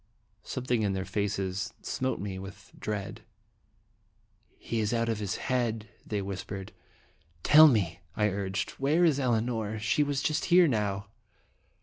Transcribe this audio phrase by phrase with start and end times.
[0.41, 3.21] Something in their faces smote me with dread.
[4.57, 6.71] "He is out of his head!" they whispered."
[7.53, 9.77] Tell me," I urged, "where is Elinor?
[9.77, 11.05] She was here just now."